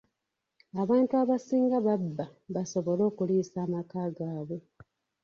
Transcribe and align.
Abantu 0.83 1.13
abasinga 1.21 1.77
babba 1.85 2.25
basobole 2.53 3.01
okuliisa 3.09 3.57
amaka 3.65 4.01
gaabwe. 4.17 4.57